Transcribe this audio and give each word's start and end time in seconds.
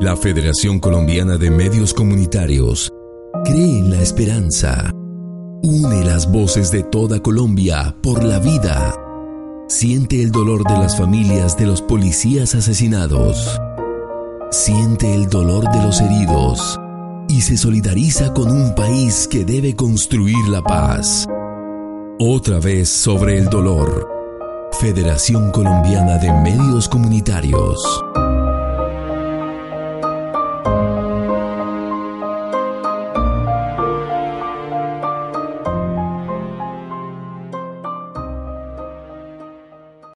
La 0.00 0.16
Federación 0.16 0.80
Colombiana 0.80 1.38
de 1.38 1.50
Medios 1.50 1.94
Comunitarios 1.94 2.92
cree 3.44 3.78
en 3.78 3.90
la 3.90 4.02
esperanza. 4.02 4.90
Une 5.62 6.04
las 6.04 6.30
voces 6.30 6.72
de 6.72 6.82
toda 6.82 7.20
Colombia 7.20 7.96
por 8.02 8.24
la 8.24 8.40
vida. 8.40 8.92
Siente 9.68 10.20
el 10.20 10.32
dolor 10.32 10.64
de 10.64 10.74
las 10.74 10.98
familias 10.98 11.56
de 11.56 11.66
los 11.66 11.80
policías 11.80 12.56
asesinados. 12.56 13.58
Siente 14.50 15.14
el 15.14 15.28
dolor 15.28 15.70
de 15.70 15.82
los 15.82 16.00
heridos 16.00 16.78
y 17.28 17.40
se 17.40 17.56
solidariza 17.56 18.34
con 18.34 18.50
un 18.50 18.74
país 18.74 19.28
que 19.28 19.44
debe 19.44 19.76
construir 19.76 20.48
la 20.48 20.60
paz. 20.60 21.26
Otra 22.18 22.58
vez 22.58 22.88
sobre 22.88 23.38
el 23.38 23.48
dolor. 23.48 24.10
Federación 24.80 25.52
Colombiana 25.52 26.18
de 26.18 26.32
Medios 26.32 26.88
Comunitarios. 26.88 28.03